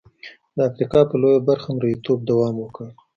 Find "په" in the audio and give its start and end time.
1.09-1.15